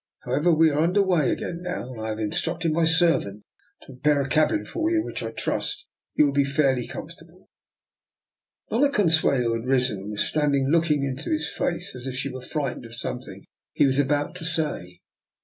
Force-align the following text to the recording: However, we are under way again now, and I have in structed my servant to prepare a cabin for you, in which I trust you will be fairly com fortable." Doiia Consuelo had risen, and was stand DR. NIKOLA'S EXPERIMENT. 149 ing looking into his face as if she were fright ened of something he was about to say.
However, 0.25 0.51
we 0.51 0.71
are 0.71 0.81
under 0.81 1.03
way 1.03 1.29
again 1.31 1.59
now, 1.61 1.91
and 1.93 2.01
I 2.01 2.09
have 2.09 2.17
in 2.17 2.31
structed 2.31 2.71
my 2.71 2.85
servant 2.85 3.43
to 3.83 3.93
prepare 3.93 4.19
a 4.21 4.27
cabin 4.27 4.65
for 4.65 4.89
you, 4.89 4.97
in 5.01 5.03
which 5.03 5.21
I 5.21 5.29
trust 5.29 5.85
you 6.15 6.25
will 6.25 6.33
be 6.33 6.43
fairly 6.43 6.87
com 6.87 7.07
fortable." 7.07 7.49
Doiia 8.71 8.91
Consuelo 8.91 9.53
had 9.53 9.67
risen, 9.67 9.99
and 9.99 10.09
was 10.11 10.27
stand 10.27 10.53
DR. 10.53 10.57
NIKOLA'S 10.61 10.65
EXPERIMENT. 10.65 10.65
149 10.65 10.65
ing 10.65 10.71
looking 10.71 11.03
into 11.03 11.29
his 11.31 11.49
face 11.53 11.95
as 11.95 12.07
if 12.07 12.15
she 12.15 12.31
were 12.31 12.41
fright 12.41 12.77
ened 12.77 12.85
of 12.87 12.95
something 12.95 13.43
he 13.73 13.85
was 13.85 13.99
about 13.99 14.33
to 14.37 14.43
say. 14.43 15.01